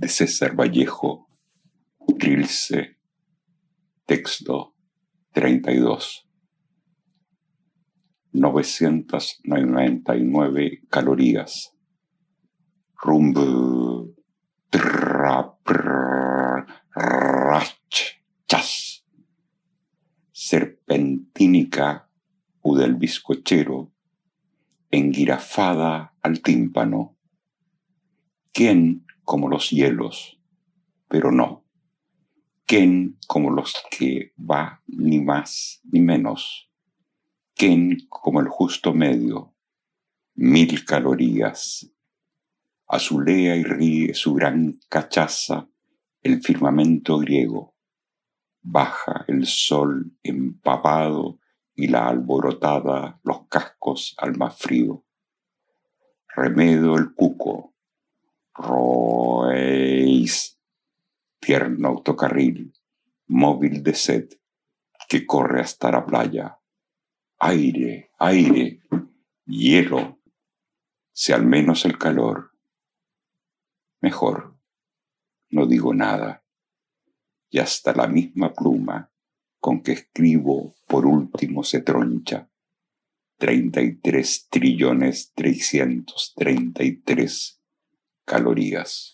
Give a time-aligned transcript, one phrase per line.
[0.00, 1.28] de César Vallejo,
[2.18, 2.96] Trilce,
[4.06, 4.74] texto
[5.32, 6.26] 32.
[8.32, 11.76] 999 calorías.
[12.96, 14.14] Rumbo.
[18.46, 19.04] chas.
[20.32, 22.08] Serpentínica
[22.62, 23.92] u del bizcochero,
[24.90, 27.18] enguirafada al tímpano.
[28.52, 30.40] ¿Quién como los hielos?
[31.08, 31.64] Pero no.
[32.66, 36.70] ¿Quién como los que va ni más ni menos?
[37.54, 39.54] ¿Quién como el justo medio?
[40.34, 41.92] Mil calorías.
[42.86, 45.68] Azulea y ríe su gran cachaza
[46.22, 47.74] el firmamento griego.
[48.62, 51.38] Baja el sol empapado
[51.74, 55.04] y la alborotada los cascos al más frío.
[56.28, 57.74] Remedo el cuco,
[61.40, 62.72] tierno autocarril,
[63.26, 64.28] móvil de sed,
[65.08, 66.60] que corre hasta la playa.
[67.40, 68.82] Aire, aire,
[69.46, 70.20] hielo,
[71.12, 72.52] si al menos el calor.
[74.00, 74.56] Mejor,
[75.48, 76.44] no digo nada,
[77.48, 79.10] y hasta la misma pluma
[79.58, 82.48] con que escribo por último se troncha.
[83.38, 87.59] 33 trillones 333
[88.30, 89.12] calorías.